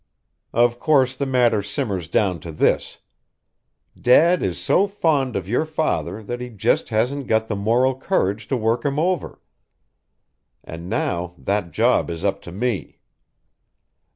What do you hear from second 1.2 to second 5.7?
matter simmers down to this: Dad is so fond of your